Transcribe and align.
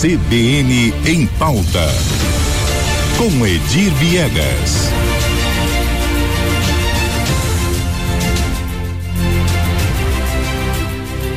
CBN 0.00 0.94
em 1.04 1.26
pauta. 1.38 1.86
Com 3.18 3.46
Edir 3.46 3.92
Viegas. 3.96 4.88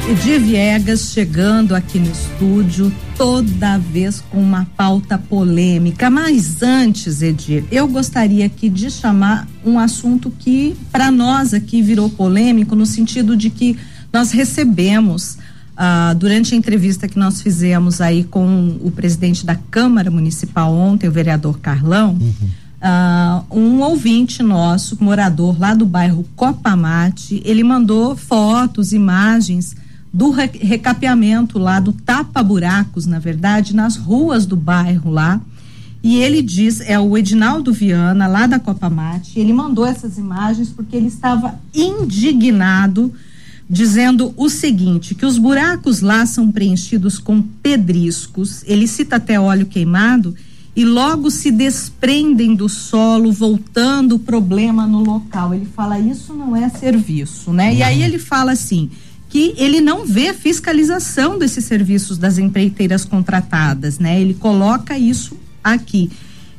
Edir 0.10 0.40
Viegas 0.40 1.12
chegando 1.12 1.76
aqui 1.76 2.00
no 2.00 2.10
estúdio, 2.10 2.90
toda 3.18 3.78
vez 3.78 4.24
com 4.30 4.42
uma 4.42 4.66
pauta 4.78 5.18
polêmica. 5.18 6.10
Mas 6.10 6.64
antes, 6.64 7.22
Edir, 7.22 7.66
eu 7.70 7.86
gostaria 7.86 8.46
aqui 8.46 8.70
de 8.70 8.90
chamar 8.90 9.46
um 9.66 9.78
assunto 9.78 10.32
que, 10.40 10.74
para 10.90 11.12
nós 11.12 11.54
aqui, 11.54 11.82
virou 11.82 12.10
polêmico, 12.10 12.78
no 12.78 12.86
sentido 12.86 13.36
de 13.36 13.50
que 13.50 13.78
nós 14.14 14.32
recebemos, 14.32 15.38
ah, 15.76 16.14
durante 16.14 16.54
a 16.54 16.58
entrevista 16.58 17.08
que 17.08 17.18
nós 17.18 17.42
fizemos 17.42 18.00
aí 18.00 18.24
com 18.24 18.78
o 18.82 18.92
presidente 18.92 19.46
da 19.46 19.56
Câmara 19.56 20.12
Municipal 20.12 20.72
ontem, 20.72 21.08
o 21.08 21.12
vereador 21.12 21.60
Carlão. 21.60 22.18
Uhum. 22.20 22.64
Uh, 22.84 23.58
um 23.58 23.80
ouvinte 23.80 24.44
nosso, 24.44 24.98
morador 25.02 25.58
lá 25.58 25.74
do 25.74 25.86
bairro 25.86 26.26
Copamate, 26.36 27.42
ele 27.46 27.64
mandou 27.64 28.14
fotos, 28.14 28.92
imagens 28.92 29.74
do 30.14 30.30
recapeamento 30.30 31.58
lá, 31.58 31.80
do 31.80 31.94
tapa-buracos, 31.94 33.06
na 33.06 33.20
verdade, 33.20 33.74
nas 33.74 33.96
ruas 33.96 34.46
do 34.46 34.58
bairro 34.58 35.10
lá. 35.10 35.42
E 36.04 36.18
ele 36.18 36.42
diz, 36.42 36.82
é 36.82 37.00
o 37.00 37.18
Edinaldo 37.18 37.72
Viana, 37.72 38.28
lá 38.28 38.46
da 38.46 38.60
Copa 38.60 38.90
Mate, 38.90 39.40
ele 39.40 39.54
mandou 39.54 39.86
essas 39.86 40.18
imagens 40.18 40.70
porque 40.70 40.98
ele 40.98 41.08
estava 41.08 41.56
indignado, 41.74 43.14
dizendo 43.70 44.34
o 44.38 44.50
seguinte: 44.50 45.16
que 45.16 45.26
os 45.26 45.38
buracos 45.38 46.02
lá 46.02 46.26
são 46.26 46.52
preenchidos 46.52 47.18
com 47.18 47.42
pedriscos, 47.42 48.64
ele 48.66 48.88
cita 48.88 49.18
até 49.18 49.40
óleo 49.40 49.66
queimado, 49.66 50.36
e 50.76 50.84
logo 50.84 51.30
se 51.30 51.52
desprendem 51.52 52.56
do 52.56 52.68
solo, 52.68 53.32
voltando 53.32 54.16
o 54.16 54.20
problema 54.20 54.88
no 54.88 55.04
local. 55.04 55.54
Ele 55.54 55.66
fala, 55.66 56.00
isso 56.00 56.34
não 56.34 56.56
é 56.56 56.68
serviço, 56.70 57.54
né? 57.54 57.76
E 57.76 57.84
aí 57.84 58.02
ele 58.02 58.18
fala 58.18 58.52
assim 58.52 58.90
que 59.30 59.56
ele 59.58 59.82
não 59.82 60.06
vê 60.06 60.32
fiscalização 60.32 61.40
desses 61.40 61.66
serviços 61.66 62.20
das 62.20 62.38
empreiteiras 62.38 63.04
contratadas, 63.04 63.98
né? 63.98 64.22
Ele 64.22 64.36
coloca 64.36 64.98
isso 64.98 65.36
aqui. 65.64 66.12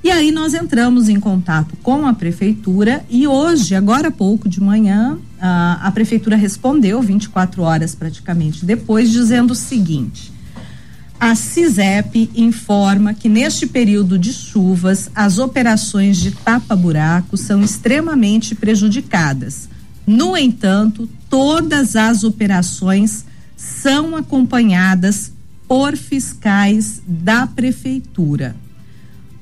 E 0.03 0.11
aí 0.11 0.33
nós 0.33 0.55
entramos 0.55 1.09
em 1.09 1.19
contato 1.21 1.77
com 1.83 2.05
a 2.07 2.13
prefeitura 2.13 3.05
e 3.09 3.27
hoje, 3.27 3.75
agora 3.75 4.09
há 4.09 4.11
pouco 4.11 4.49
de 4.49 4.61
manhã, 4.61 5.19
a, 5.47 5.89
a 5.89 5.93
prefeitura 5.93 6.37
respondeu 6.37 7.03
24 7.03 7.61
horas 7.61 7.95
praticamente 7.95 8.65
depois, 8.65 9.11
dizendo 9.11 9.51
o 9.51 9.55
seguinte: 9.55 10.33
a 11.21 11.35
CISEP 11.35 12.31
informa 12.35 13.13
que 13.13 13.29
neste 13.29 13.67
período 13.67 14.19
de 14.19 14.33
chuvas 14.33 15.11
as 15.15 15.39
operações 15.39 16.17
de 16.17 16.31
tapa-buraco 16.31 17.37
são 17.37 17.63
extremamente 17.63 18.55
prejudicadas. 18.55 19.69
No 20.07 20.35
entanto, 20.35 21.07
todas 21.29 21.95
as 21.95 22.25
operações 22.25 23.27
são 23.55 24.17
acompanhadas 24.17 25.31
por 25.69 25.95
fiscais 25.95 27.03
da 27.07 27.47
prefeitura. 27.47 28.57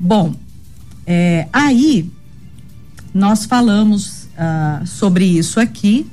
Bom, 0.00 0.34
é, 1.06 1.46
aí 1.52 2.10
nós 3.14 3.44
falamos 3.44 4.21
uh, 4.42 4.86
sobre 4.86 5.24
isso 5.24 5.60
aqui 5.60 6.06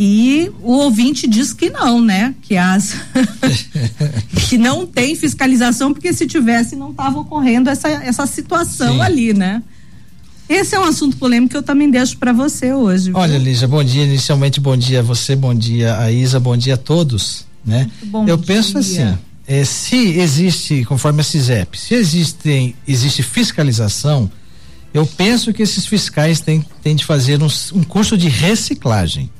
e 0.00 0.52
o 0.62 0.74
ouvinte 0.74 1.26
diz 1.26 1.52
que 1.52 1.70
não, 1.70 2.00
né? 2.00 2.32
Que 2.42 2.56
as 2.56 2.94
que 4.48 4.56
não 4.56 4.86
tem 4.86 5.16
fiscalização 5.16 5.92
porque 5.92 6.12
se 6.12 6.24
tivesse 6.24 6.76
não 6.76 6.92
estava 6.92 7.18
ocorrendo 7.18 7.68
essa, 7.68 7.88
essa 7.88 8.24
situação 8.24 8.94
Sim. 8.94 9.00
ali, 9.00 9.34
né? 9.34 9.60
Esse 10.48 10.76
é 10.76 10.80
um 10.80 10.84
assunto 10.84 11.16
polêmico 11.16 11.50
que 11.50 11.56
eu 11.56 11.62
também 11.64 11.90
deixo 11.90 12.16
para 12.16 12.32
você 12.32 12.72
hoje. 12.72 13.06
Viu? 13.06 13.16
Olha, 13.16 13.36
Lígia, 13.36 13.66
bom 13.66 13.82
dia. 13.82 14.04
Inicialmente, 14.04 14.60
bom 14.60 14.76
dia 14.76 15.00
a 15.00 15.02
você, 15.02 15.34
bom 15.34 15.52
dia 15.52 15.98
a 15.98 16.12
Isa, 16.12 16.38
bom 16.38 16.56
dia 16.56 16.74
a 16.74 16.78
todos. 16.78 17.44
Né? 17.66 17.90
Bom 18.04 18.26
eu 18.26 18.36
dia. 18.36 18.46
penso 18.46 18.78
assim: 18.78 19.18
é, 19.48 19.64
se 19.64 19.96
existe, 19.96 20.84
conforme 20.84 21.22
a 21.22 21.24
CISEP, 21.24 21.76
se 21.76 21.94
existem, 21.94 22.74
existe 22.86 23.22
fiscalização, 23.22 24.30
eu 24.92 25.06
penso 25.06 25.52
que 25.52 25.62
esses 25.62 25.86
fiscais 25.86 26.40
têm, 26.40 26.64
têm 26.82 26.96
de 26.96 27.04
fazer 27.04 27.42
um, 27.42 27.48
um 27.74 27.82
curso 27.82 28.16
de 28.16 28.28
reciclagem. 28.28 29.30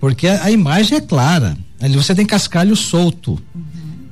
Porque 0.00 0.26
a, 0.26 0.44
a, 0.44 0.50
imagem 0.50 0.98
é 0.98 1.00
clara. 1.00 1.56
Ali 1.80 1.96
você 1.96 2.14
tem 2.14 2.26
cascalho 2.26 2.76
solto. 2.76 3.40
Uhum. 3.54 3.62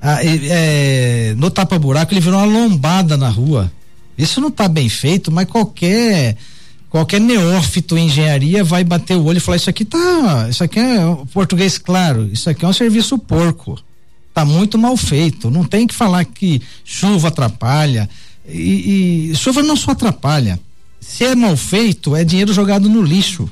Ah, 0.01 0.19
é, 0.23 1.35
no 1.37 1.51
tapa-buraco 1.51 2.13
ele 2.13 2.21
virou 2.21 2.39
uma 2.39 2.47
lombada 2.47 3.17
na 3.17 3.29
rua. 3.29 3.71
Isso 4.17 4.41
não 4.41 4.49
está 4.49 4.69
bem 4.69 4.89
feito, 4.89 5.31
mas 5.31 5.47
qualquer 5.47 6.37
qualquer 6.89 7.21
neófito 7.21 7.97
em 7.97 8.07
engenharia 8.07 8.65
vai 8.65 8.83
bater 8.83 9.17
o 9.17 9.25
olho 9.25 9.37
e 9.37 9.41
falar 9.41 9.57
isso 9.57 9.71
aqui 9.71 9.85
tá, 9.85 10.49
isso 10.51 10.65
aqui 10.65 10.81
é 10.81 10.99
português 11.33 11.79
claro, 11.79 12.29
isso 12.33 12.51
aqui 12.51 12.65
é 12.65 12.69
um 12.69 12.73
serviço 12.73 13.17
porco. 13.19 13.79
Tá 14.33 14.45
muito 14.45 14.79
mal 14.79 14.97
feito. 14.97 15.51
Não 15.51 15.65
tem 15.65 15.87
que 15.87 15.95
falar 15.95 16.25
que 16.25 16.63
chuva 16.85 17.29
atrapalha. 17.29 18.09
E, 18.49 19.31
e 19.31 19.37
chuva 19.37 19.63
não 19.63 19.77
só 19.77 19.91
atrapalha. 19.91 20.59
Se 21.01 21.25
é 21.25 21.35
mal 21.35 21.57
feito, 21.57 22.15
é 22.15 22.23
dinheiro 22.25 22.53
jogado 22.53 22.89
no 22.89 23.03
lixo, 23.03 23.51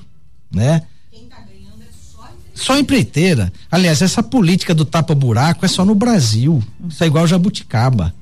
né? 0.53 0.83
Quem 1.11 1.25
tá 1.25 1.37
ganhando 1.37 1.83
é 1.83 1.93
só 1.93 2.29
só 2.55 2.79
empreiteira. 2.79 3.53
Aliás, 3.71 4.03
essa 4.03 4.23
política 4.23 4.75
do 4.75 4.85
tapa-buraco 4.85 5.65
é 5.65 5.69
só 5.69 5.85
no 5.85 5.95
Brasil. 5.95 6.63
Isso 6.89 7.03
é 7.03 7.07
igual 7.07 7.27
Jabuticaba. 7.27 8.15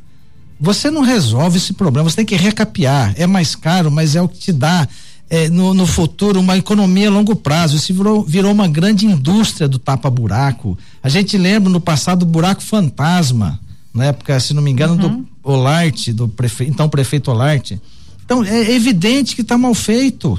Você 0.59 0.91
não 0.91 1.03
resolve 1.03 1.59
esse 1.59 1.75
problema, 1.75 2.09
você 2.09 2.17
tem 2.17 2.25
que 2.25 2.37
recapear. 2.37 3.13
É 3.17 3.27
mais 3.27 3.55
caro, 3.55 3.91
mas 3.91 4.17
é 4.17 4.23
o 4.23 4.29
que 4.29 4.39
te 4.39 4.53
dá 4.53 4.89
é, 5.29 5.49
no, 5.49 5.75
no, 5.75 5.87
futuro 5.87 6.41
uma 6.41 6.57
economia 6.57 7.09
a 7.09 7.11
longo 7.11 7.37
prazo. 7.37 7.77
Isso 7.77 7.93
virou, 7.93 8.25
virou 8.25 8.53
uma 8.53 8.69
grande 8.69 9.07
indústria 9.07 9.69
do 9.69 9.79
tapa-buraco. 9.79 10.79
A 11.03 11.09
gente 11.09 11.37
lembra 11.37 11.69
no 11.69 11.81
passado 11.81 12.21
do 12.21 12.27
buraco 12.27 12.63
fantasma, 12.63 13.61
na 13.93 14.07
época, 14.07 14.39
se 14.41 14.55
não 14.55 14.63
me 14.63 14.71
engano, 14.71 14.95
uhum. 14.95 15.23
do 15.23 15.29
Olarte, 15.43 16.13
do 16.13 16.29
prefeito, 16.29 16.73
então 16.73 16.89
prefeito 16.89 17.31
Olarte. 17.31 17.81
Então 18.27 18.45
é 18.45 18.73
evidente 18.73 19.37
que 19.37 19.43
está 19.43 19.57
mal 19.57 19.73
feito. 19.73 20.39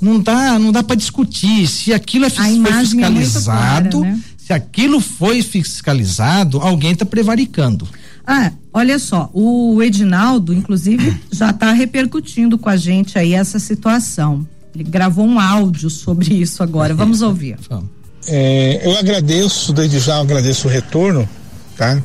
Não 0.00 0.20
dá, 0.20 0.58
não 0.58 0.72
dá 0.72 0.82
para 0.82 0.96
discutir 0.96 1.66
se 1.68 1.94
aquilo 1.94 2.26
é, 2.26 2.30
foi 2.30 2.60
é 2.60 2.80
fiscalizado. 2.80 3.88
É 3.88 3.90
clara, 3.90 4.00
né? 4.00 4.20
Se 4.36 4.52
aquilo 4.52 5.00
foi 5.00 5.40
fiscalizado, 5.40 6.58
alguém 6.58 6.92
está 6.92 7.06
prevaricando. 7.06 7.88
Ah, 8.26 8.52
olha 8.72 8.98
só, 8.98 9.30
o 9.32 9.82
Edinaldo, 9.82 10.52
inclusive, 10.52 11.18
já 11.32 11.50
está 11.50 11.72
repercutindo 11.72 12.58
com 12.58 12.68
a 12.68 12.76
gente 12.76 13.18
aí 13.18 13.32
essa 13.32 13.58
situação. 13.58 14.46
Ele 14.74 14.84
gravou 14.84 15.24
um 15.24 15.38
áudio 15.38 15.88
sobre 15.88 16.34
isso 16.34 16.62
agora. 16.62 16.92
Vamos 16.94 17.22
ouvir. 17.22 17.56
É, 18.26 18.80
eu 18.82 18.96
agradeço, 18.96 19.70
desde 19.70 19.98
já 19.98 20.18
agradeço 20.18 20.66
o 20.66 20.70
retorno, 20.70 21.28
tá? 21.76 22.02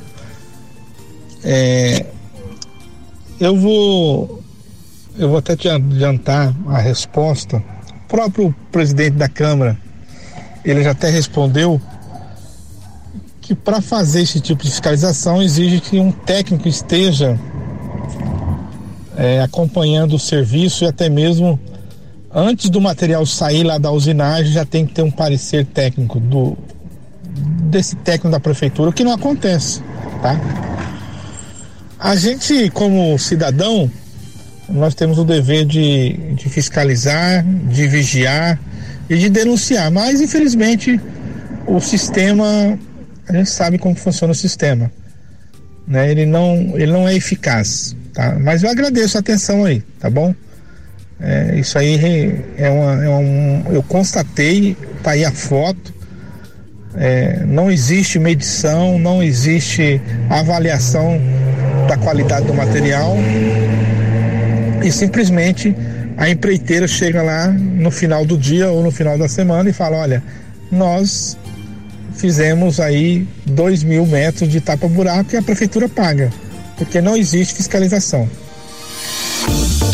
É, 1.41 2.07
eu 3.39 3.55
vou 3.55 4.38
eu 5.17 5.29
vou 5.29 5.37
até 5.37 5.55
te 5.55 5.67
adiantar 5.67 6.53
a 6.67 6.77
resposta. 6.77 7.57
O 7.57 8.07
próprio 8.07 8.55
presidente 8.71 9.15
da 9.15 9.27
Câmara, 9.27 9.77
ele 10.63 10.83
já 10.83 10.91
até 10.91 11.09
respondeu 11.09 11.79
que 13.41 13.55
para 13.55 13.81
fazer 13.81 14.21
esse 14.21 14.39
tipo 14.39 14.63
de 14.63 14.69
fiscalização 14.69 15.41
exige 15.41 15.79
que 15.81 15.99
um 15.99 16.11
técnico 16.11 16.67
esteja 16.67 17.39
é, 19.17 19.41
acompanhando 19.41 20.15
o 20.15 20.19
serviço 20.19 20.83
e 20.83 20.87
até 20.87 21.09
mesmo 21.09 21.59
antes 22.33 22.69
do 22.69 22.79
material 22.79 23.25
sair 23.25 23.63
lá 23.63 23.77
da 23.77 23.91
usinagem 23.91 24.51
já 24.53 24.63
tem 24.63 24.85
que 24.85 24.93
ter 24.93 25.01
um 25.01 25.11
parecer 25.11 25.65
técnico 25.65 26.19
do 26.19 26.57
desse 27.69 27.95
técnico 27.97 28.29
da 28.29 28.39
prefeitura, 28.39 28.89
o 28.89 28.93
que 28.93 29.03
não 29.03 29.13
acontece, 29.13 29.81
tá? 30.21 30.39
A 31.99 32.15
gente, 32.15 32.69
como 32.69 33.17
cidadão, 33.19 33.91
nós 34.71 34.95
temos 34.95 35.17
o 35.17 35.23
dever 35.23 35.65
de, 35.65 36.13
de 36.35 36.49
fiscalizar, 36.49 37.43
de 37.43 37.87
vigiar 37.87 38.59
e 39.09 39.17
de 39.17 39.29
denunciar, 39.29 39.91
mas 39.91 40.21
infelizmente 40.21 40.99
o 41.65 41.79
sistema 41.79 42.77
a 43.29 43.33
gente 43.33 43.49
sabe 43.51 43.77
como 43.77 43.95
funciona 43.95 44.31
o 44.31 44.35
sistema. 44.35 44.91
Né? 45.87 46.11
Ele, 46.11 46.25
não, 46.25 46.73
ele 46.75 46.91
não 46.91 47.07
é 47.07 47.15
eficaz. 47.15 47.95
Tá? 48.11 48.37
Mas 48.39 48.63
eu 48.63 48.69
agradeço 48.69 49.17
a 49.17 49.19
atenção 49.19 49.65
aí, 49.65 49.83
tá 49.99 50.09
bom? 50.09 50.33
É, 51.21 51.59
isso 51.59 51.77
aí 51.77 52.43
é, 52.57 52.69
uma, 52.69 53.03
é 53.03 53.09
um. 53.09 53.63
Eu 53.71 53.83
constatei, 53.83 54.75
tá 55.03 55.11
aí 55.11 55.23
a 55.23 55.31
foto. 55.31 55.93
É, 56.95 57.43
não 57.45 57.71
existe 57.71 58.17
medição, 58.17 58.97
não 58.97 59.21
existe 59.21 60.01
avaliação 60.27 61.21
da 61.87 61.97
qualidade 61.97 62.47
do 62.47 62.53
material 62.53 63.15
e 64.83 64.91
simplesmente 64.91 65.75
a 66.17 66.29
empreiteira 66.29 66.87
chega 66.87 67.21
lá 67.21 67.47
no 67.47 67.91
final 67.91 68.25
do 68.25 68.37
dia 68.37 68.69
ou 68.69 68.83
no 68.83 68.91
final 68.91 69.17
da 69.17 69.27
semana 69.27 69.69
e 69.69 69.73
fala: 69.73 69.97
olha, 69.97 70.23
nós 70.71 71.37
fizemos 72.13 72.79
aí 72.79 73.27
2 73.45 73.83
mil 73.83 74.05
metros 74.05 74.49
de 74.49 74.59
tapa-buraco 74.59 75.33
e 75.33 75.37
a 75.37 75.41
prefeitura 75.41 75.87
paga, 75.87 76.31
porque 76.77 77.01
não 77.01 77.15
existe 77.15 77.55
fiscalização. 77.55 78.29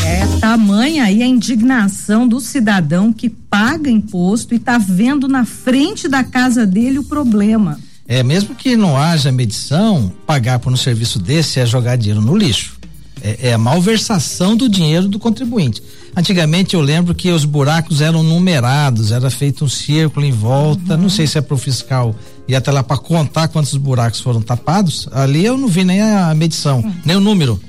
É 0.05 0.39
tamanha 0.39 1.05
aí 1.05 1.23
a 1.23 1.27
indignação 1.27 2.27
do 2.27 2.39
cidadão 2.39 3.11
que 3.13 3.29
paga 3.29 3.89
imposto 3.89 4.53
e 4.53 4.57
está 4.57 4.77
vendo 4.77 5.27
na 5.27 5.45
frente 5.45 6.07
da 6.07 6.23
casa 6.23 6.65
dele 6.65 6.99
o 6.99 7.03
problema. 7.03 7.79
É, 8.07 8.21
mesmo 8.21 8.53
que 8.53 8.75
não 8.75 8.95
haja 8.95 9.31
medição, 9.31 10.11
pagar 10.27 10.59
por 10.59 10.71
um 10.71 10.77
serviço 10.77 11.17
desse 11.17 11.59
é 11.59 11.65
jogar 11.65 11.95
dinheiro 11.95 12.21
no 12.21 12.37
lixo. 12.37 12.77
É, 13.25 13.49
é 13.49 13.53
a 13.53 13.57
malversação 13.57 14.55
do 14.55 14.69
dinheiro 14.69 15.07
do 15.07 15.17
contribuinte. 15.17 15.81
Antigamente 16.15 16.75
eu 16.75 16.81
lembro 16.81 17.15
que 17.15 17.31
os 17.31 17.43
buracos 17.43 17.99
eram 17.99 18.21
numerados, 18.21 19.11
era 19.11 19.31
feito 19.31 19.65
um 19.65 19.67
círculo 19.67 20.23
em 20.23 20.31
volta. 20.31 20.93
Uhum. 20.93 21.01
Não 21.01 21.09
sei 21.09 21.25
se 21.25 21.39
é 21.39 21.41
para 21.41 21.55
o 21.55 21.57
fiscal 21.57 22.15
ir 22.47 22.55
até 22.55 22.71
lá 22.71 22.83
para 22.83 22.97
contar 22.97 23.47
quantos 23.47 23.75
buracos 23.77 24.19
foram 24.19 24.43
tapados. 24.43 25.09
Ali 25.11 25.43
eu 25.43 25.57
não 25.57 25.67
vi 25.67 25.83
nem 25.83 26.03
a 26.03 26.35
medição, 26.35 26.81
uhum. 26.81 26.93
nem 27.03 27.17
o 27.17 27.19
número, 27.19 27.59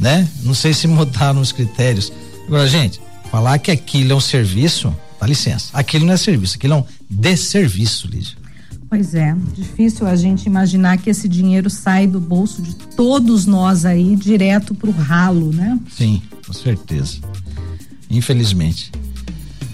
né? 0.00 0.28
Não 0.42 0.52
sei 0.52 0.74
se 0.74 0.88
mudaram 0.88 1.40
os 1.40 1.52
critérios. 1.52 2.12
Agora, 2.48 2.66
gente, 2.66 3.00
falar 3.30 3.58
que 3.58 3.70
aquilo 3.70 4.12
é 4.12 4.14
um 4.16 4.20
serviço, 4.20 4.92
dá 5.20 5.28
licença. 5.28 5.68
Aquilo 5.72 6.04
não 6.04 6.12
é 6.12 6.16
serviço, 6.16 6.56
aquilo 6.56 6.74
é 6.74 6.76
um 6.78 6.84
desserviço, 7.08 8.08
Lídia. 8.08 8.36
Pois 8.94 9.12
é, 9.12 9.34
difícil 9.56 10.06
a 10.06 10.14
gente 10.14 10.46
imaginar 10.46 10.98
que 10.98 11.10
esse 11.10 11.28
dinheiro 11.28 11.68
sai 11.68 12.06
do 12.06 12.20
bolso 12.20 12.62
de 12.62 12.76
todos 12.76 13.44
nós 13.44 13.84
aí 13.84 14.14
direto 14.14 14.72
para 14.72 14.88
o 14.88 14.92
ralo, 14.92 15.52
né? 15.52 15.76
Sim, 15.90 16.22
com 16.46 16.52
certeza. 16.52 17.16
Infelizmente. 18.08 18.92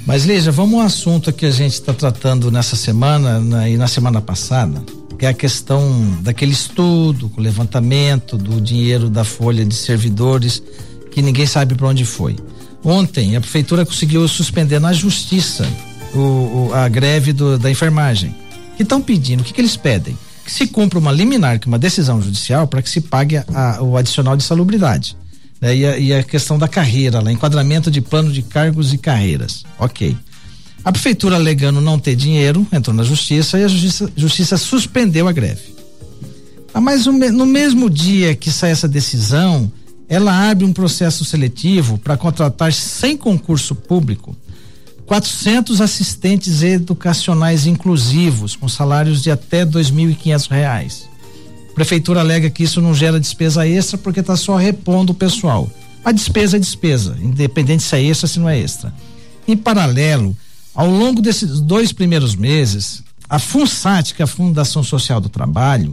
Mas 0.06 0.24
Lígia, 0.24 0.50
vamos 0.50 0.80
ao 0.80 0.86
assunto 0.86 1.34
que 1.34 1.44
a 1.44 1.50
gente 1.50 1.74
está 1.74 1.92
tratando 1.92 2.50
nessa 2.50 2.76
semana 2.76 3.38
na, 3.40 3.68
e 3.68 3.76
na 3.76 3.86
semana 3.86 4.22
passada, 4.22 4.82
que 5.18 5.26
é 5.26 5.28
a 5.28 5.34
questão 5.34 6.18
daquele 6.22 6.52
estudo, 6.52 7.30
o 7.36 7.40
levantamento 7.42 8.38
do 8.38 8.58
dinheiro 8.58 9.10
da 9.10 9.22
folha 9.22 9.66
de 9.66 9.74
servidores 9.74 10.62
que 11.10 11.20
ninguém 11.20 11.44
sabe 11.44 11.74
para 11.74 11.88
onde 11.88 12.06
foi. 12.06 12.36
Ontem 12.82 13.36
a 13.36 13.40
prefeitura 13.42 13.84
conseguiu 13.84 14.26
suspender 14.26 14.80
na 14.80 14.94
justiça 14.94 15.68
o, 16.14 16.18
o, 16.68 16.70
a 16.72 16.88
greve 16.88 17.34
do, 17.34 17.58
da 17.58 17.70
enfermagem 17.70 18.34
que 18.80 18.84
estão 18.84 19.02
pedindo, 19.02 19.40
o 19.40 19.44
que, 19.44 19.52
que 19.52 19.60
eles 19.60 19.76
pedem? 19.76 20.16
Que 20.42 20.50
se 20.50 20.66
cumpra 20.66 20.98
uma 20.98 21.12
liminar, 21.12 21.60
que 21.60 21.68
é 21.68 21.70
uma 21.70 21.78
decisão 21.78 22.22
judicial, 22.22 22.66
para 22.66 22.80
que 22.80 22.88
se 22.88 23.02
pague 23.02 23.36
a, 23.36 23.44
a, 23.52 23.82
o 23.82 23.94
adicional 23.94 24.38
de 24.38 24.42
salubridade. 24.42 25.14
Né? 25.60 25.76
E, 25.76 25.86
a, 25.86 25.98
e, 25.98 26.14
a, 26.14 26.22
questão 26.22 26.58
da 26.58 26.66
carreira, 26.66 27.20
lá, 27.20 27.30
enquadramento 27.30 27.90
de 27.90 28.00
plano 28.00 28.32
de 28.32 28.40
cargos 28.40 28.94
e 28.94 28.98
carreiras. 28.98 29.64
Ok. 29.78 30.16
A 30.82 30.90
prefeitura 30.90 31.36
alegando 31.36 31.78
não 31.82 31.98
ter 31.98 32.16
dinheiro, 32.16 32.66
entrou 32.72 32.96
na 32.96 33.02
justiça 33.02 33.58
e 33.58 33.64
a 33.64 33.68
justiça, 33.68 34.10
justiça 34.16 34.56
suspendeu 34.56 35.28
a 35.28 35.32
greve. 35.32 35.74
Ah, 36.72 36.80
mas 36.80 37.04
no 37.04 37.44
mesmo 37.44 37.90
dia 37.90 38.34
que 38.34 38.50
sai 38.50 38.70
essa 38.70 38.88
decisão, 38.88 39.70
ela 40.08 40.50
abre 40.50 40.64
um 40.64 40.72
processo 40.72 41.22
seletivo 41.22 41.98
para 41.98 42.16
contratar 42.16 42.72
sem 42.72 43.14
concurso 43.14 43.74
público 43.74 44.34
400 45.10 45.80
assistentes 45.80 46.62
educacionais 46.62 47.66
inclusivos 47.66 48.54
com 48.54 48.68
salários 48.68 49.20
de 49.20 49.28
até 49.28 49.66
2.500 49.66 50.48
reais. 50.48 51.08
A 51.68 51.74
prefeitura 51.74 52.20
alega 52.20 52.48
que 52.48 52.62
isso 52.62 52.80
não 52.80 52.94
gera 52.94 53.18
despesa 53.18 53.66
extra 53.66 53.98
porque 53.98 54.20
está 54.20 54.36
só 54.36 54.54
repondo 54.54 55.10
o 55.10 55.14
pessoal. 55.14 55.68
A 56.04 56.12
despesa 56.12 56.58
é 56.58 56.60
despesa, 56.60 57.18
independente 57.20 57.82
se 57.82 57.96
é 57.96 58.04
extra 58.04 58.26
ou 58.26 58.28
se 58.32 58.38
não 58.38 58.48
é 58.48 58.56
extra. 58.56 58.94
Em 59.48 59.56
paralelo, 59.56 60.36
ao 60.72 60.88
longo 60.88 61.20
desses 61.20 61.60
dois 61.60 61.90
primeiros 61.90 62.36
meses, 62.36 63.02
a 63.28 63.40
FUNSAT, 63.40 64.14
que 64.14 64.22
é 64.22 64.26
a 64.26 64.28
Fundação 64.28 64.84
Social 64.84 65.20
do 65.20 65.28
Trabalho, 65.28 65.92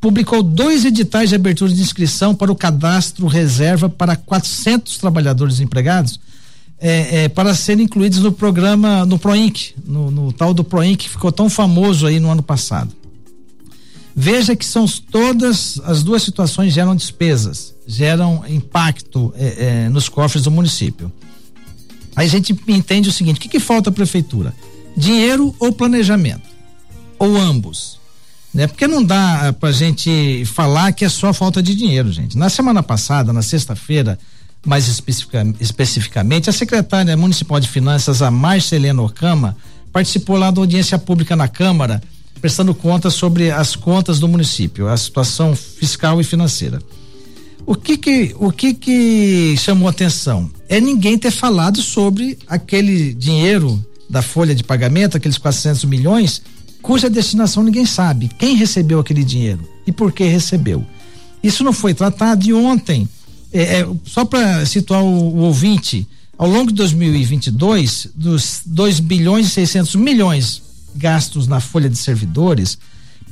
publicou 0.00 0.42
dois 0.42 0.86
editais 0.86 1.28
de 1.28 1.34
abertura 1.34 1.70
de 1.70 1.82
inscrição 1.82 2.34
para 2.34 2.50
o 2.50 2.56
cadastro 2.56 3.26
reserva 3.26 3.90
para 3.90 4.16
400 4.16 4.96
trabalhadores 4.96 5.60
empregados 5.60 6.18
é, 6.80 7.24
é, 7.24 7.28
para 7.28 7.54
serem 7.54 7.84
incluídos 7.84 8.20
no 8.20 8.32
programa, 8.32 9.04
no 9.04 9.18
PROINC, 9.18 9.74
no, 9.84 10.10
no, 10.10 10.32
tal 10.32 10.54
do 10.54 10.62
PROINC 10.62 10.96
que 10.98 11.10
ficou 11.10 11.32
tão 11.32 11.50
famoso 11.50 12.06
aí 12.06 12.20
no 12.20 12.30
ano 12.30 12.42
passado. 12.42 12.96
Veja 14.14 14.56
que 14.56 14.64
são 14.64 14.86
todas 14.86 15.80
as 15.84 16.02
duas 16.02 16.22
situações 16.22 16.72
geram 16.72 16.94
despesas, 16.94 17.74
geram 17.86 18.44
impacto 18.48 19.32
é, 19.36 19.84
é 19.84 19.88
nos 19.88 20.08
cofres 20.08 20.44
do 20.44 20.50
município. 20.50 21.12
Aí 22.16 22.26
a 22.26 22.30
gente 22.30 22.56
entende 22.66 23.08
o 23.08 23.12
seguinte: 23.12 23.36
o 23.36 23.40
que, 23.40 23.48
que 23.48 23.60
falta 23.60 23.90
à 23.90 23.92
prefeitura? 23.92 24.52
Dinheiro 24.96 25.54
ou 25.60 25.72
planejamento? 25.72 26.48
Ou 27.16 27.36
ambos? 27.36 27.98
Né? 28.52 28.66
Porque 28.66 28.88
não 28.88 29.04
dá 29.04 29.54
para 29.58 29.70
gente 29.70 30.44
falar 30.46 30.92
que 30.92 31.04
é 31.04 31.08
só 31.08 31.32
falta 31.32 31.62
de 31.62 31.74
dinheiro, 31.74 32.10
gente. 32.10 32.36
Na 32.36 32.48
semana 32.48 32.82
passada, 32.82 33.32
na 33.32 33.42
sexta-feira, 33.42 34.18
mais 34.68 34.86
especifica, 34.86 35.46
especificamente, 35.58 36.50
a 36.50 36.52
secretária 36.52 37.16
municipal 37.16 37.58
de 37.58 37.68
finanças, 37.68 38.20
a 38.20 38.30
Marcelena 38.30 39.02
Ocama, 39.02 39.56
participou 39.92 40.36
lá 40.36 40.50
da 40.50 40.60
audiência 40.60 40.98
pública 40.98 41.34
na 41.34 41.48
Câmara, 41.48 42.02
prestando 42.40 42.74
contas 42.74 43.14
sobre 43.14 43.50
as 43.50 43.74
contas 43.74 44.20
do 44.20 44.28
município, 44.28 44.86
a 44.86 44.96
situação 44.96 45.56
fiscal 45.56 46.20
e 46.20 46.24
financeira. 46.24 46.80
O 47.66 47.74
que 47.74 47.96
que, 47.98 48.34
o 48.38 48.52
que 48.52 48.74
que 48.74 49.56
chamou 49.58 49.88
atenção? 49.88 50.50
É 50.68 50.80
ninguém 50.80 51.18
ter 51.18 51.30
falado 51.30 51.82
sobre 51.82 52.38
aquele 52.46 53.12
dinheiro 53.12 53.84
da 54.08 54.22
folha 54.22 54.54
de 54.54 54.64
pagamento, 54.64 55.16
aqueles 55.16 55.36
400 55.36 55.84
milhões, 55.84 56.42
cuja 56.80 57.10
destinação 57.10 57.62
ninguém 57.62 57.84
sabe. 57.84 58.30
Quem 58.38 58.56
recebeu 58.56 59.00
aquele 59.00 59.24
dinheiro 59.24 59.68
e 59.86 59.92
por 59.92 60.12
que 60.12 60.24
recebeu? 60.24 60.84
Isso 61.42 61.62
não 61.62 61.72
foi 61.72 61.92
tratado 61.92 62.46
e 62.46 62.54
ontem 62.54 63.08
é, 63.52 63.80
é, 63.80 63.88
só 64.04 64.24
para 64.24 64.64
situar 64.66 65.02
o, 65.02 65.06
o, 65.06 65.36
ouvinte, 65.38 66.06
ao 66.36 66.48
longo 66.48 66.70
de 66.70 66.76
2022, 66.76 68.08
dos 68.14 68.62
2 68.64 69.00
bilhões 69.00 69.46
e 69.46 69.50
600 69.50 69.94
milhões 69.96 70.62
gastos 70.94 71.46
na 71.46 71.60
folha 71.60 71.88
de 71.88 71.96
servidores, 71.96 72.78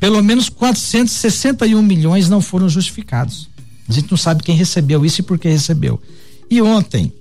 pelo 0.00 0.22
menos 0.22 0.48
461 0.48 1.82
milhões 1.82 2.28
não 2.28 2.40
foram 2.40 2.68
justificados. 2.68 3.48
A 3.88 3.92
gente 3.92 4.10
não 4.10 4.16
sabe 4.16 4.42
quem 4.42 4.56
recebeu 4.56 5.04
isso 5.04 5.20
e 5.20 5.24
por 5.24 5.38
que 5.38 5.48
recebeu. 5.48 6.00
E 6.50 6.60
ontem, 6.60 7.12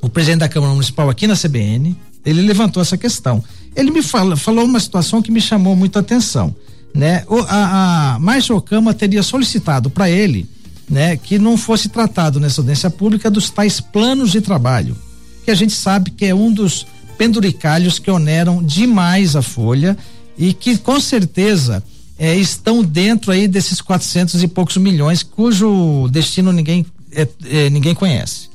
o 0.00 0.08
presidente 0.08 0.40
da 0.40 0.48
Câmara 0.48 0.72
Municipal 0.72 1.08
aqui 1.08 1.26
na 1.26 1.36
CBN, 1.36 1.96
ele 2.24 2.42
levantou 2.42 2.82
essa 2.82 2.96
questão. 2.96 3.42
Ele 3.74 3.90
me 3.90 4.02
fala, 4.02 4.36
falou 4.36 4.64
uma 4.64 4.80
situação 4.80 5.22
que 5.22 5.30
me 5.30 5.40
chamou 5.40 5.74
muita 5.74 6.00
atenção, 6.00 6.54
né? 6.94 7.24
O, 7.26 7.38
a, 7.40 8.14
a 8.14 8.18
Márcia 8.18 8.54
Ocama 8.54 8.94
teria 8.94 9.22
solicitado 9.22 9.90
para 9.90 10.08
ele 10.10 10.46
né, 10.88 11.16
que 11.16 11.38
não 11.38 11.56
fosse 11.56 11.88
tratado 11.88 12.38
nessa 12.38 12.60
audiência 12.60 12.90
pública 12.90 13.30
dos 13.30 13.50
tais 13.50 13.80
planos 13.80 14.32
de 14.32 14.40
trabalho, 14.40 14.96
que 15.44 15.50
a 15.50 15.54
gente 15.54 15.72
sabe 15.72 16.10
que 16.10 16.24
é 16.24 16.34
um 16.34 16.52
dos 16.52 16.86
penduricalhos 17.16 17.98
que 17.98 18.10
oneram 18.10 18.62
demais 18.62 19.36
a 19.36 19.42
folha 19.42 19.96
e 20.36 20.52
que 20.52 20.76
com 20.76 21.00
certeza 21.00 21.82
é, 22.18 22.34
estão 22.36 22.82
dentro 22.82 23.32
aí 23.32 23.48
desses 23.48 23.80
400 23.80 24.42
e 24.42 24.48
poucos 24.48 24.76
milhões 24.76 25.22
cujo 25.22 26.08
destino 26.10 26.52
ninguém 26.52 26.84
é, 27.12 27.28
é, 27.44 27.70
ninguém 27.70 27.94
conhece, 27.94 28.48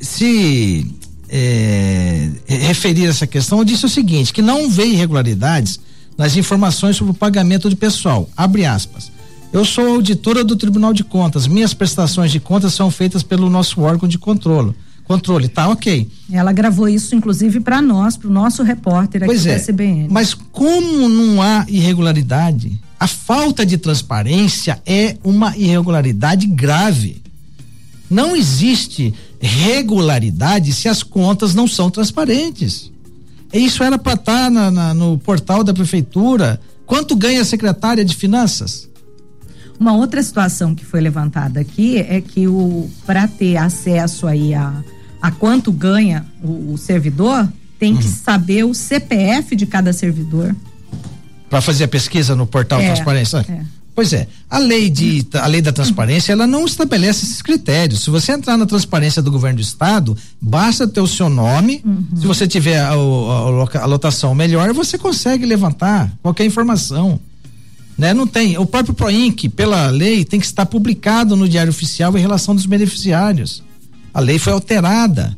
se 0.00 0.90
é, 1.28 2.30
referir 2.46 3.06
a 3.06 3.10
essa 3.10 3.26
questão, 3.26 3.62
disse 3.62 3.84
o 3.84 3.90
seguinte, 3.90 4.32
que 4.32 4.40
não 4.40 4.70
vê 4.70 4.86
irregularidades 4.86 5.78
nas 6.16 6.34
informações 6.34 6.96
sobre 6.96 7.10
o 7.10 7.14
pagamento 7.14 7.68
de 7.68 7.76
pessoal, 7.76 8.26
abre 8.34 8.64
aspas 8.64 9.14
eu 9.52 9.64
sou 9.64 9.94
auditora 9.94 10.44
do 10.44 10.56
Tribunal 10.56 10.92
de 10.92 11.04
Contas. 11.04 11.46
Minhas 11.46 11.72
prestações 11.72 12.30
de 12.30 12.40
contas 12.40 12.74
são 12.74 12.90
feitas 12.90 13.22
pelo 13.22 13.48
nosso 13.48 13.80
órgão 13.80 14.08
de 14.08 14.18
controle. 14.18 14.74
controle, 15.04 15.48
tá 15.48 15.68
ok. 15.68 16.08
Ela 16.30 16.52
gravou 16.52 16.88
isso, 16.88 17.14
inclusive, 17.14 17.60
para 17.60 17.80
nós, 17.80 18.16
para 18.16 18.28
o 18.28 18.32
nosso 18.32 18.62
repórter 18.62 19.22
aqui 19.22 19.32
pois 19.32 19.44
da 19.44 19.52
é, 19.52 19.54
SBN. 19.54 20.08
Mas 20.10 20.34
como 20.34 21.08
não 21.08 21.40
há 21.40 21.64
irregularidade, 21.68 22.80
a 22.98 23.06
falta 23.06 23.64
de 23.64 23.78
transparência 23.78 24.80
é 24.84 25.16
uma 25.22 25.56
irregularidade 25.56 26.46
grave. 26.46 27.22
Não 28.10 28.36
existe 28.36 29.12
regularidade 29.40 30.72
se 30.72 30.88
as 30.88 31.02
contas 31.02 31.54
não 31.54 31.68
são 31.68 31.90
transparentes. 31.90 32.90
Isso 33.52 33.82
era 33.82 33.98
para 33.98 34.14
estar 34.14 34.50
tá 34.50 34.94
no 34.94 35.18
portal 35.18 35.62
da 35.62 35.72
prefeitura. 35.72 36.60
Quanto 36.84 37.16
ganha 37.16 37.40
a 37.42 37.44
secretária 37.44 38.04
de 38.04 38.14
finanças? 38.14 38.85
Uma 39.78 39.94
outra 39.94 40.22
situação 40.22 40.74
que 40.74 40.84
foi 40.84 41.00
levantada 41.00 41.60
aqui 41.60 41.98
é 41.98 42.20
que 42.20 42.48
o 42.48 42.88
para 43.04 43.28
ter 43.28 43.56
acesso 43.56 44.26
aí 44.26 44.54
a, 44.54 44.82
a 45.20 45.30
quanto 45.30 45.70
ganha 45.70 46.24
o, 46.42 46.72
o 46.72 46.78
servidor, 46.78 47.48
tem 47.78 47.92
uhum. 47.92 47.98
que 47.98 48.08
saber 48.08 48.64
o 48.64 48.74
CPF 48.74 49.54
de 49.54 49.66
cada 49.66 49.92
servidor. 49.92 50.54
Para 51.50 51.60
fazer 51.60 51.84
a 51.84 51.88
pesquisa 51.88 52.34
no 52.34 52.46
portal 52.46 52.80
é, 52.80 52.86
Transparência? 52.86 53.44
É. 53.48 53.76
Pois 53.96 54.12
é, 54.12 54.28
a 54.50 54.58
lei 54.58 54.90
de 54.90 55.26
a 55.32 55.46
lei 55.46 55.62
da 55.62 55.72
transparência, 55.72 56.30
ela 56.30 56.46
não 56.46 56.66
estabelece 56.66 57.24
esses 57.24 57.40
critérios. 57.40 58.02
Se 58.02 58.10
você 58.10 58.32
entrar 58.32 58.58
na 58.58 58.66
transparência 58.66 59.22
do 59.22 59.30
governo 59.30 59.56
do 59.56 59.62
estado, 59.62 60.14
basta 60.38 60.86
ter 60.86 61.00
o 61.00 61.06
seu 61.06 61.30
nome. 61.30 61.80
Uhum. 61.82 62.06
Se 62.14 62.26
você 62.26 62.46
tiver 62.46 62.78
a, 62.78 62.90
a, 62.90 62.92
a, 62.92 63.86
lotação 63.86 64.34
melhor, 64.34 64.70
você 64.74 64.98
consegue 64.98 65.46
levantar 65.46 66.12
qualquer 66.22 66.44
informação. 66.44 67.18
Né? 67.96 68.12
Não 68.12 68.26
tem. 68.26 68.58
O 68.58 68.66
próprio 68.66 68.94
Proinc, 68.94 69.48
pela 69.48 69.88
lei, 69.88 70.24
tem 70.24 70.38
que 70.38 70.46
estar 70.46 70.66
publicado 70.66 71.36
no 71.36 71.48
Diário 71.48 71.70
Oficial 71.70 72.16
em 72.16 72.20
relação 72.20 72.54
dos 72.54 72.66
beneficiários. 72.66 73.62
A 74.12 74.20
lei 74.20 74.38
foi 74.38 74.52
alterada. 74.52 75.36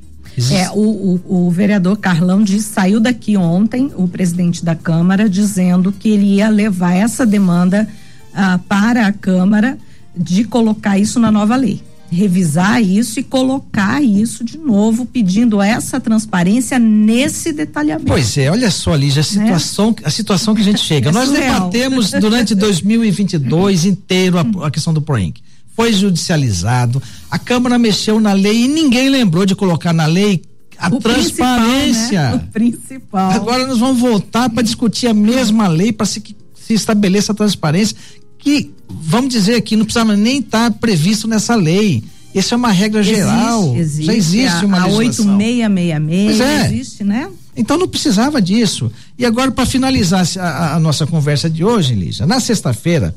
É, 0.52 0.70
o, 0.70 1.20
o, 1.24 1.46
o, 1.46 1.50
vereador 1.50 1.96
Carlão 1.96 2.44
diz, 2.44 2.64
saiu 2.64 3.00
daqui 3.00 3.36
ontem, 3.36 3.90
o 3.96 4.06
presidente 4.06 4.64
da 4.64 4.74
Câmara, 4.74 5.28
dizendo 5.28 5.90
que 5.90 6.10
ele 6.10 6.36
ia 6.36 6.48
levar 6.48 6.94
essa 6.94 7.26
demanda 7.26 7.88
ah, 8.32 8.60
para 8.68 9.08
a 9.08 9.12
Câmara 9.12 9.76
de 10.16 10.44
colocar 10.44 10.96
isso 10.96 11.18
na 11.18 11.32
nova 11.32 11.56
lei. 11.56 11.82
Revisar 12.10 12.82
isso 12.82 13.20
e 13.20 13.22
colocar 13.22 14.02
isso 14.02 14.42
de 14.42 14.56
novo, 14.56 15.04
pedindo 15.04 15.60
essa 15.60 16.00
transparência 16.00 16.78
nesse 16.78 17.52
detalhamento. 17.52 18.06
Pois 18.06 18.38
é, 18.38 18.50
olha 18.50 18.70
só, 18.70 18.94
Lígia, 18.94 19.22
a 19.22 19.34
né? 19.36 19.44
situação, 19.44 19.90
né? 19.90 19.96
a 20.04 20.10
situação 20.10 20.54
que 20.54 20.60
a 20.60 20.64
gente 20.64 20.80
chega. 20.84 21.10
É 21.10 21.12
Nós 21.12 21.28
surreal. 21.28 21.68
debatemos 21.68 22.10
durante 22.12 22.54
2022 22.54 23.84
inteiro 23.84 24.38
a, 24.38 24.66
a 24.66 24.70
questão 24.70 24.94
do 24.94 25.02
PROINC 25.02 25.40
foi 25.78 25.92
judicializado, 25.92 27.00
a 27.30 27.38
Câmara 27.38 27.78
mexeu 27.78 28.18
na 28.18 28.32
lei 28.32 28.64
e 28.64 28.66
ninguém 28.66 29.08
lembrou 29.08 29.46
de 29.46 29.54
colocar 29.54 29.92
na 29.92 30.06
lei 30.06 30.42
a 30.76 30.88
o 30.88 30.98
transparência. 30.98 32.30
Né? 32.30 32.36
O 32.36 32.52
principal. 32.52 33.30
Agora 33.30 33.64
nós 33.64 33.78
vamos 33.78 34.00
voltar 34.00 34.50
para 34.50 34.62
discutir 34.62 35.06
a 35.06 35.14
mesma 35.14 35.68
lei 35.68 35.92
para 35.92 36.04
se, 36.04 36.20
se 36.54 36.74
estabeleça 36.74 37.30
a 37.30 37.34
transparência 37.34 37.96
que, 38.38 38.72
vamos 38.88 39.30
dizer 39.30 39.60
que 39.62 39.76
não 39.76 39.84
precisava 39.84 40.16
nem 40.16 40.38
estar 40.38 40.70
tá 40.70 40.76
previsto 40.78 41.28
nessa 41.28 41.54
lei. 41.54 42.02
Essa 42.34 42.54
é 42.54 42.56
uma 42.56 42.70
regra 42.70 43.00
existe, 43.00 43.16
geral. 43.16 43.76
Existe, 43.76 44.04
Já 44.04 44.14
existe 44.14 44.64
a, 44.64 44.66
uma 44.66 44.82
a 44.82 44.86
legislação. 44.86 45.36
8666 45.36 46.40
é. 46.40 46.66
existe, 46.66 47.04
né? 47.04 47.28
Então 47.56 47.76
não 47.76 47.88
precisava 47.88 48.40
disso. 48.40 48.90
E 49.18 49.26
agora, 49.26 49.50
para 49.50 49.66
finalizar 49.66 50.24
a, 50.38 50.76
a, 50.76 50.80
nossa 50.80 51.06
conversa 51.06 51.50
de 51.50 51.64
hoje, 51.64 51.94
Lígia, 51.94 52.26
na 52.26 52.38
sexta-feira, 52.38 53.14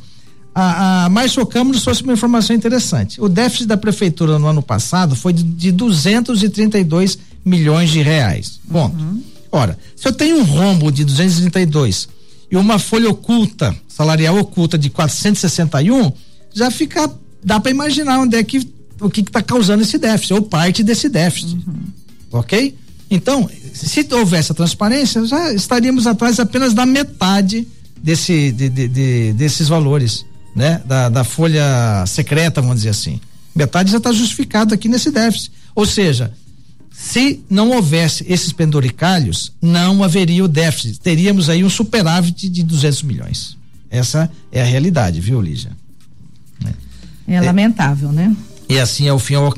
a, 0.54 1.06
a 1.06 1.10
Márcio 1.10 1.46
Câmara 1.46 1.80
trouxe 1.80 2.04
uma 2.04 2.13
informação 2.13 2.56
interessante. 2.56 3.22
O 3.22 3.30
déficit 3.30 3.68
da 3.68 3.78
prefeitura 3.78 4.40
no 4.40 4.48
ano 4.48 4.62
passado 4.62 5.16
foi 5.16 5.34
de, 5.34 5.44
de 5.44 5.72
232 5.72 7.20
milhões 7.46 7.92
de 7.92 8.01
reais. 8.01 8.60
Ponto. 8.70 8.96
Uhum. 9.00 9.22
Ora, 9.51 9.78
se 9.96 10.08
eu 10.08 10.13
tenho 10.13 10.38
um 10.38 10.44
rombo 10.44 10.92
de 10.92 11.04
232 11.04 12.08
e 12.51 12.58
uma 12.58 12.77
folha 12.77 13.10
oculta, 13.10 13.74
salarial 13.88 14.38
oculta 14.38 14.77
de 14.77 14.89
461, 14.89 16.12
já 16.53 16.70
fica, 16.70 17.10
dá 17.43 17.60
para 17.60 17.72
imaginar 17.72 18.20
onde 18.20 18.36
é 18.36 18.43
que 18.43 18.70
o 19.00 19.10
que 19.10 19.22
está 19.22 19.41
causando 19.41 19.81
esse 19.81 19.98
déficit, 19.98 20.34
ou 20.34 20.41
parte 20.41 20.84
desse 20.84 21.08
déficit. 21.10 21.55
Uhum. 21.55 21.84
Ok? 22.34 22.75
Então, 23.10 23.50
se 23.74 24.08
houvesse 24.12 24.51
a 24.51 24.55
transparência, 24.55 25.25
já 25.25 25.53
estaríamos 25.53 26.05
atrás 26.05 26.39
apenas 26.39 26.74
da 26.74 26.86
metade 26.86 27.67
desse, 28.01 28.51
de, 28.51 28.70
de, 28.70 28.88
de, 28.88 29.34
desses 29.34 29.67
valores, 29.67 30.25
né? 30.55 30.81
Da, 30.86 31.10
da 31.10 31.24
folha 31.24 32.05
secreta, 32.05 32.62
vamos 32.62 32.77
dizer 32.77 32.89
assim. 32.89 33.20
Metade 33.55 33.91
já 33.91 33.98
está 33.98 34.12
justificado 34.12 34.74
aqui 34.74 34.88
nesse 34.88 35.12
déficit. 35.12 35.51
Ou 35.75 35.86
seja, 35.86 36.34
se 37.01 37.43
não 37.50 37.72
houvesse 37.72 38.24
esses 38.29 38.53
penduricalhos, 38.53 39.51
não 39.60 40.03
haveria 40.03 40.46
o 40.46 40.48
déficit. 40.48 41.00
Teríamos 41.00 41.50
aí 41.50 41.63
um 41.63 41.70
superávit 41.70 42.48
de 42.48 42.62
200 42.62 43.01
milhões. 43.01 43.58
Essa 43.89 44.29
é 44.51 44.62
a 44.62 44.65
realidade, 44.65 45.20
viu, 45.20 45.41
Lígia? 45.41 45.72
É, 47.27 47.34
é 47.34 47.41
lamentável, 47.41 48.12
né? 48.12 48.34
E 48.70 48.79
assim, 48.79 49.10
ao 49.10 49.17
fim, 49.17 49.34
ao, 49.34 49.51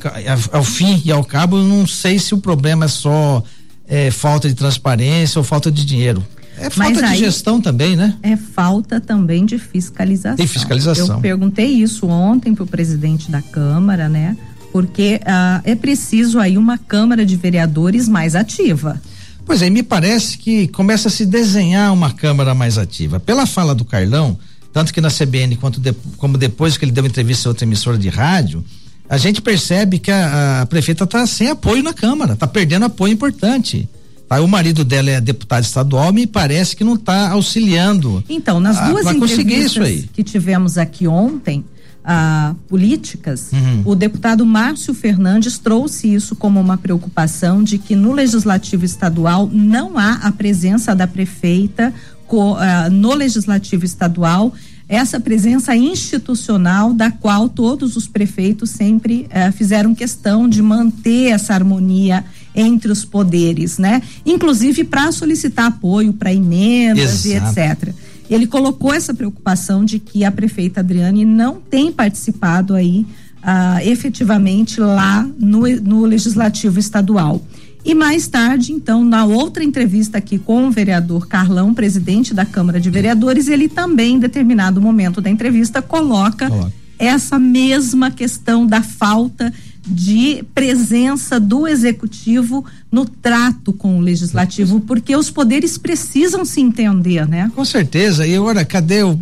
ao, 0.53 0.63
fim 0.63 1.01
e 1.03 1.11
ao 1.11 1.23
cabo, 1.23 1.57
eu 1.57 1.63
não 1.65 1.85
sei 1.85 2.17
se 2.17 2.33
o 2.33 2.37
problema 2.37 2.85
é 2.85 2.87
só 2.87 3.43
é, 3.87 4.09
falta 4.09 4.47
de 4.47 4.55
transparência 4.55 5.37
ou 5.37 5.43
falta 5.43 5.69
de 5.69 5.85
dinheiro. 5.85 6.25
É 6.57 6.69
falta 6.69 7.01
Mas 7.01 7.11
de 7.11 7.17
gestão 7.17 7.59
também, 7.59 7.97
né? 7.97 8.17
É 8.23 8.37
falta 8.37 9.01
também 9.01 9.45
de 9.45 9.59
fiscalização. 9.59 10.37
Tem 10.37 10.47
fiscalização. 10.47 11.17
Eu 11.17 11.21
perguntei 11.21 11.67
isso 11.67 12.07
ontem 12.07 12.55
para 12.55 12.63
o 12.63 12.67
presidente 12.67 13.29
da 13.29 13.41
Câmara, 13.41 14.07
né? 14.07 14.37
Porque 14.73 15.21
ah, 15.23 15.61
é 15.63 15.75
preciso 15.75 16.39
aí 16.39 16.57
uma 16.57 16.79
Câmara 16.79 17.23
de 17.23 17.35
Vereadores 17.35 18.09
mais 18.09 18.35
ativa. 18.35 18.99
Pois 19.45 19.61
é, 19.61 19.69
me 19.69 19.83
parece 19.83 20.35
que 20.35 20.67
começa 20.69 21.09
a 21.09 21.11
se 21.11 21.27
desenhar 21.27 21.93
uma 21.93 22.11
Câmara 22.11 22.55
mais 22.55 22.79
ativa. 22.79 23.19
Pela 23.19 23.45
fala 23.45 23.75
do 23.75 23.85
Carlão, 23.85 24.35
tanto 24.73 24.91
que 24.91 24.99
na 24.99 25.09
CBN 25.11 25.57
quanto 25.57 25.79
de, 25.79 25.93
como 26.17 26.39
depois 26.39 26.75
que 26.75 26.85
ele 26.85 26.91
deu 26.91 27.05
entrevista 27.05 27.47
a 27.47 27.51
outra 27.51 27.65
emissora 27.65 27.99
de 27.99 28.09
rádio, 28.09 28.65
a 29.07 29.15
gente 29.15 29.43
percebe 29.43 29.99
que 29.99 30.09
a, 30.09 30.61
a 30.61 30.65
prefeita 30.65 31.03
está 31.03 31.27
sem 31.27 31.49
apoio 31.49 31.83
na 31.83 31.93
Câmara, 31.93 32.33
está 32.33 32.47
perdendo 32.47 32.85
apoio 32.85 33.13
importante. 33.13 33.87
Tá, 34.27 34.41
o 34.41 34.47
marido 34.47 34.83
dela 34.83 35.11
é 35.11 35.21
deputado 35.21 35.65
estadual, 35.65 36.11
me 36.11 36.25
parece 36.25 36.75
que 36.75 36.83
não 36.83 36.95
está 36.95 37.29
auxiliando. 37.29 38.23
Então, 38.27 38.59
nas 38.59 38.79
duas 38.89 39.05
entrevistas 39.05 40.05
que 40.11 40.23
tivemos 40.23 40.79
aqui 40.79 41.07
ontem, 41.07 41.63
ah, 42.03 42.53
políticas, 42.67 43.51
uhum. 43.53 43.83
o 43.85 43.95
deputado 43.95 44.45
Márcio 44.45 44.93
Fernandes 44.93 45.57
trouxe 45.57 46.13
isso 46.13 46.35
como 46.35 46.59
uma 46.59 46.77
preocupação 46.77 47.63
de 47.63 47.77
que 47.77 47.95
no 47.95 48.11
legislativo 48.11 48.83
estadual 48.83 49.49
não 49.51 49.97
há 49.97 50.15
a 50.15 50.31
presença 50.31 50.93
da 50.93 51.07
prefeita 51.07 51.93
co, 52.27 52.55
ah, 52.57 52.89
no 52.89 53.13
legislativo 53.13 53.85
estadual 53.85 54.53
essa 54.87 55.19
presença 55.19 55.75
institucional 55.75 56.93
da 56.93 57.09
qual 57.09 57.47
todos 57.47 57.95
os 57.95 58.05
prefeitos 58.05 58.69
sempre 58.69 59.25
eh, 59.29 59.49
fizeram 59.51 59.95
questão 59.95 60.47
de 60.47 60.61
manter 60.61 61.31
essa 61.31 61.53
harmonia 61.53 62.23
entre 62.53 62.91
os 62.91 63.05
poderes, 63.05 63.77
né? 63.77 64.01
Inclusive 64.25 64.83
para 64.83 65.11
solicitar 65.11 65.67
apoio 65.67 66.13
para 66.13 66.33
emendas 66.33 67.25
Exato. 67.25 67.57
e 67.57 67.61
etc 67.61 68.02
ele 68.29 68.47
colocou 68.47 68.93
essa 68.93 69.13
preocupação 69.13 69.83
de 69.83 69.99
que 69.99 70.23
a 70.23 70.31
prefeita 70.31 70.79
Adriane 70.79 71.25
não 71.25 71.55
tem 71.59 71.91
participado 71.91 72.73
aí 72.73 73.05
ah, 73.41 73.83
efetivamente 73.83 74.79
lá 74.79 75.27
no, 75.37 75.61
no 75.81 76.05
legislativo 76.05 76.79
estadual. 76.79 77.41
E 77.85 77.93
mais 77.93 78.27
tarde, 78.27 78.71
então, 78.71 79.03
na 79.03 79.25
outra 79.25 79.63
entrevista 79.63 80.17
aqui 80.17 80.39
com 80.39 80.67
o 80.67 80.71
vereador 80.71 81.27
Carlão, 81.27 81.73
presidente 81.73 82.33
da 82.33 82.45
Câmara 82.45 82.79
de 82.79 82.89
Vereadores, 82.89 83.49
ele 83.49 83.67
também, 83.67 84.15
em 84.15 84.19
determinado 84.19 84.81
momento 84.81 85.19
da 85.19 85.29
entrevista, 85.29 85.81
coloca 85.81 86.49
essa 86.97 87.37
mesma 87.37 88.09
questão 88.09 88.65
da 88.65 88.81
falta 88.81 89.53
de 89.85 90.43
presença 90.55 91.39
do 91.39 91.67
executivo 91.67 92.65
no 92.91 93.05
trato 93.05 93.73
com 93.73 93.97
o 93.97 94.01
legislativo, 94.01 94.79
porque 94.79 95.15
os 95.15 95.29
poderes 95.29 95.77
precisam 95.77 96.45
se 96.45 96.61
entender, 96.61 97.27
né? 97.27 97.51
Com 97.53 97.65
certeza. 97.65 98.25
E 98.25 98.35
agora, 98.35 98.63
cadê 98.63 99.03
o 99.03 99.17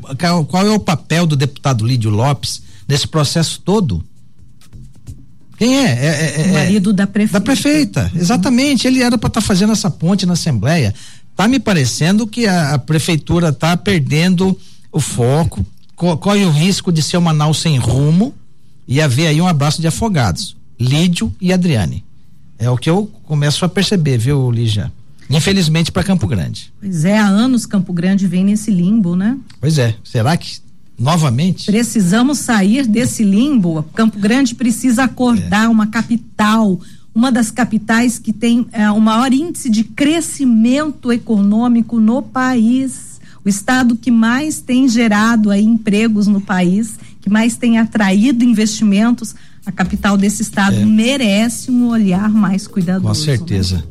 qual 0.47 0.67
é 0.67 0.69
o 0.69 0.79
papel 0.79 1.25
do 1.25 1.35
deputado 1.35 1.85
Lídio 1.85 2.11
Lopes 2.11 2.61
nesse 2.87 3.07
processo 3.07 3.59
todo? 3.63 4.03
Quem 5.57 5.77
é? 5.77 5.89
é, 5.89 6.33
é, 6.37 6.41
é 6.41 6.49
o 6.49 6.53
marido 6.53 6.93
da 6.93 7.07
prefeita. 7.07 7.39
Da 7.39 7.43
prefeita, 7.43 8.11
uhum. 8.13 8.21
exatamente. 8.21 8.87
Ele 8.87 9.01
era 9.01 9.17
para 9.17 9.27
estar 9.27 9.41
tá 9.41 9.47
fazendo 9.47 9.73
essa 9.73 9.89
ponte 9.89 10.25
na 10.25 10.33
Assembleia. 10.33 10.93
Tá 11.35 11.47
me 11.47 11.59
parecendo 11.59 12.27
que 12.27 12.47
a, 12.47 12.75
a 12.75 12.79
prefeitura 12.79 13.51
tá 13.51 13.75
perdendo 13.75 14.57
o 14.91 14.99
foco, 14.99 15.65
corre 15.95 16.45
o 16.45 16.51
risco 16.51 16.91
de 16.91 17.01
ser 17.01 17.17
uma 17.17 17.33
nau 17.33 17.53
sem 17.53 17.77
rumo 17.77 18.33
e 18.91 19.00
haver 19.00 19.27
aí 19.27 19.39
um 19.39 19.48
abraço 19.48 19.79
de 19.79 19.88
afogados. 19.88 20.57
Lídio 20.77 21.33
e 21.39 21.53
Adriane. 21.53 22.03
É 22.60 22.69
o 22.69 22.75
que 22.75 22.89
eu 22.89 23.10
começo 23.24 23.63
a 23.63 23.69
perceber, 23.69 24.17
viu, 24.17 24.51
Lígia? 24.51 24.91
Infelizmente 25.29 25.93
para 25.93 26.03
Campo 26.03 26.27
Grande. 26.27 26.74
Pois 26.77 27.05
é, 27.05 27.17
há 27.17 27.25
anos 27.25 27.65
Campo 27.65 27.93
Grande 27.93 28.27
vem 28.27 28.43
nesse 28.43 28.69
limbo, 28.69 29.15
né? 29.15 29.38
Pois 29.62 29.77
é. 29.77 29.95
Será 30.03 30.36
que 30.36 30.60
novamente? 31.00 31.67
Precisamos 31.67 32.39
sair 32.39 32.86
desse 32.86 33.24
limbo. 33.24 33.81
Campo 33.95 34.19
Grande 34.19 34.55
precisa 34.55 35.05
acordar 35.05 35.67
é. 35.67 35.69
uma 35.69 35.88
capital, 35.88 36.77
uma 37.15 37.31
das 37.31 37.50
capitais 37.50 38.19
que 38.19 38.33
tem 38.33 38.67
é, 38.74 38.91
o 38.91 39.00
maior 39.00 39.31
índice 39.31 39.69
de 39.69 39.86
crescimento 39.86 41.13
econômico 41.13 41.98
no 41.98 42.21
país. 42.21 43.21
O 43.45 43.48
estado 43.48 43.95
que 43.95 44.12
mais 44.12 44.60
tem 44.60 44.88
gerado 44.89 45.50
aí 45.50 45.63
empregos 45.63 46.27
no 46.27 46.41
país, 46.41 47.00
que 47.21 47.29
mais 47.29 47.55
tem 47.55 47.77
atraído 47.77 48.43
investimentos. 48.43 49.35
A 49.65 49.71
capital 49.71 50.17
desse 50.17 50.41
estado 50.41 50.75
é. 50.75 50.85
merece 50.85 51.69
um 51.69 51.87
olhar 51.87 52.29
mais 52.29 52.65
cuidadoso. 52.65 53.07
Com 53.07 53.13
certeza. 53.13 53.77
Né? 53.77 53.83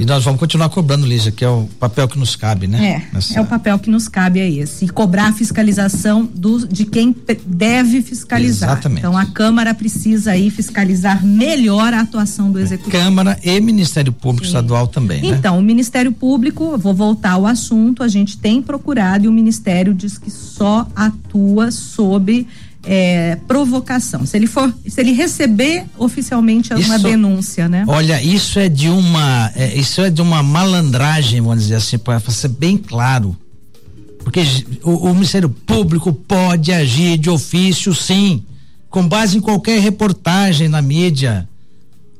E 0.00 0.06
nós 0.06 0.24
vamos 0.24 0.40
continuar 0.40 0.70
cobrando, 0.70 1.06
Lígia, 1.06 1.30
que 1.30 1.44
é 1.44 1.48
o 1.48 1.68
papel 1.78 2.08
que 2.08 2.18
nos 2.18 2.34
cabe, 2.34 2.66
né? 2.66 2.84
É, 2.84 3.14
Nessa... 3.14 3.38
é 3.38 3.40
o 3.42 3.44
papel 3.44 3.78
que 3.78 3.90
nos 3.90 4.08
cabe 4.08 4.40
é 4.40 4.50
esse. 4.50 4.86
E 4.86 4.88
cobrar 4.88 5.28
a 5.28 5.32
fiscalização 5.32 6.24
do, 6.24 6.66
de 6.66 6.86
quem 6.86 7.14
deve 7.44 8.00
fiscalizar. 8.00 8.70
Exatamente. 8.70 9.00
Então 9.00 9.16
a 9.16 9.26
Câmara 9.26 9.74
precisa 9.74 10.32
aí 10.32 10.48
fiscalizar 10.50 11.22
melhor 11.22 11.92
a 11.92 12.00
atuação 12.00 12.50
do 12.50 12.58
Executivo. 12.58 12.90
Câmara 12.96 13.38
e 13.44 13.60
Ministério 13.60 14.10
Público 14.10 14.46
Sim. 14.46 14.52
Estadual 14.52 14.88
também, 14.88 15.20
né? 15.20 15.28
Então, 15.28 15.58
o 15.58 15.62
Ministério 15.62 16.12
Público, 16.12 16.78
vou 16.78 16.94
voltar 16.94 17.32
ao 17.32 17.46
assunto, 17.46 18.02
a 18.02 18.08
gente 18.08 18.38
tem 18.38 18.62
procurado 18.62 19.26
e 19.26 19.28
o 19.28 19.32
Ministério 19.32 19.92
diz 19.92 20.16
que 20.16 20.30
só 20.30 20.88
atua 20.96 21.70
sobre 21.70 22.48
é, 22.84 23.36
provocação. 23.46 24.24
Se 24.24 24.36
ele 24.36 24.46
for, 24.46 24.72
se 24.86 25.00
ele 25.00 25.12
receber 25.12 25.84
oficialmente 25.98 26.72
uma 26.72 26.96
isso, 26.96 26.98
denúncia, 26.98 27.68
né? 27.68 27.84
Olha, 27.86 28.22
isso 28.22 28.58
é 28.58 28.68
de 28.68 28.88
uma, 28.88 29.52
é, 29.54 29.74
isso 29.76 30.00
é 30.00 30.10
de 30.10 30.22
uma 30.22 30.42
malandragem, 30.42 31.40
vamos 31.40 31.64
dizer 31.64 31.76
assim, 31.76 31.98
para 31.98 32.20
ser 32.20 32.48
bem 32.48 32.76
claro. 32.76 33.36
Porque 34.22 34.40
o, 34.82 35.10
o, 35.10 35.14
Ministério 35.14 35.48
Público 35.48 36.12
pode 36.12 36.72
agir 36.72 37.16
de 37.18 37.30
ofício, 37.30 37.94
sim, 37.94 38.44
com 38.88 39.06
base 39.06 39.36
em 39.36 39.40
qualquer 39.40 39.80
reportagem 39.80 40.68
na 40.68 40.82
mídia. 40.82 41.48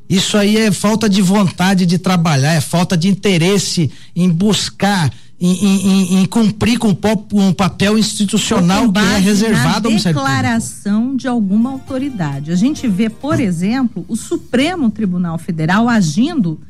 Isso 0.08 0.36
aí 0.36 0.56
é 0.56 0.72
falta 0.72 1.08
de 1.08 1.22
vontade 1.22 1.86
de 1.86 1.98
trabalhar, 1.98 2.54
é 2.54 2.60
falta 2.60 2.96
de 2.96 3.08
interesse 3.08 3.90
em 4.16 4.28
buscar 4.28 5.12
em, 5.40 5.54
em, 5.54 6.18
em, 6.18 6.26
cumprir 6.26 6.78
com 6.78 6.94
um 7.32 7.52
papel 7.52 7.96
institucional 7.96 8.92
que 8.92 8.98
é 8.98 9.16
reservado 9.16 9.88
ao 9.88 9.92
Ministério 9.92 10.18
declaração 10.20 11.16
de 11.16 11.26
alguma 11.26 11.70
autoridade. 11.70 12.52
A 12.52 12.56
gente 12.56 12.86
vê, 12.86 13.08
por 13.08 13.40
exemplo, 13.40 14.04
o 14.06 14.16
Supremo 14.16 14.90
Tribunal 14.90 15.38
Federal 15.38 15.88
agindo 15.88 16.60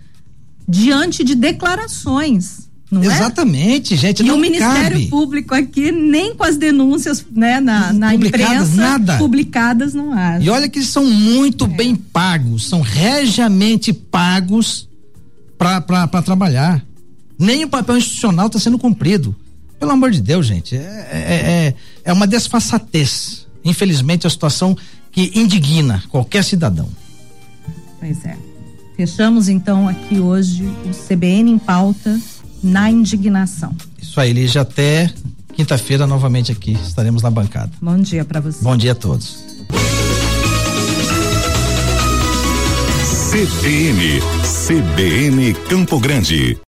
diante 0.69 1.25
de 1.25 1.35
declarações. 1.35 2.71
Não 2.89 3.03
é? 3.03 3.07
Exatamente, 3.07 3.95
é? 3.95 3.97
gente. 3.97 4.23
E 4.23 4.31
o 4.31 4.37
Ministério 4.37 4.99
cabe. 4.99 5.07
Público 5.09 5.53
aqui, 5.53 5.91
nem 5.91 6.35
com 6.37 6.45
as 6.45 6.57
denúncias 6.57 7.27
né, 7.29 7.61
na, 7.61 7.93
na 7.93 8.13
publicadas, 8.13 8.49
imprensa 8.51 8.77
nada. 8.77 9.19
publicadas, 9.19 9.95
não 9.95 10.13
há. 10.13 10.39
E 10.41 10.49
olha 10.49 10.69
que 10.69 10.83
são 10.85 11.05
muito 11.05 11.65
é. 11.65 11.69
bem 11.69 11.97
pagos, 11.97 12.67
são 12.67 12.81
regiamente 12.81 13.93
pagos 13.93 14.89
para 15.59 16.23
trabalhar 16.23 16.85
nem 17.41 17.65
o 17.65 17.69
papel 17.69 17.97
institucional 17.97 18.49
está 18.49 18.59
sendo 18.59 18.79
cumprido. 18.79 19.35
Pelo 19.79 19.93
amor 19.93 20.11
de 20.11 20.21
Deus, 20.21 20.47
gente, 20.47 20.77
é, 20.77 21.09
é, 21.11 21.17
é, 21.19 21.75
é 22.05 22.13
uma 22.13 22.27
desfaçatez. 22.27 23.47
Infelizmente, 23.65 24.27
a 24.27 24.31
situação 24.31 24.77
que 25.11 25.33
indigna 25.35 26.05
qualquer 26.11 26.45
cidadão. 26.45 26.87
Pois 27.99 28.23
é. 28.27 28.37
Fechamos 28.95 29.49
então 29.49 29.89
aqui 29.89 30.21
hoje 30.21 30.63
o 30.63 30.91
CBN 30.91 31.51
em 31.51 31.59
pauta 31.59 32.21
na 32.63 32.91
indignação. 32.91 33.75
Isso 34.01 34.21
aí, 34.21 34.35
Lígia, 34.35 34.61
até 34.61 35.11
quinta-feira 35.55 36.07
novamente 36.07 36.53
aqui 36.53 36.73
estaremos 36.73 37.23
na 37.23 37.31
bancada. 37.31 37.73
Bom 37.81 37.97
dia 37.97 38.23
para 38.23 38.41
você. 38.41 38.63
Bom 38.63 38.77
dia 38.77 38.93
a 38.93 38.95
todos. 38.95 39.43
CBN, 43.31 44.21
CBN 44.67 45.55
Campo 45.69 45.99
Grande. 45.99 46.59